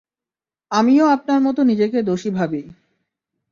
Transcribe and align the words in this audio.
আমিও 0.71 1.05
আপনার 1.07 1.39
মত 1.41 1.57
নিজেকে 1.61 1.99
দোষী 2.01 2.29
ভাবি। 2.29 2.61